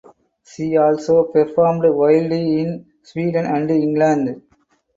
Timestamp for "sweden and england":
3.03-4.41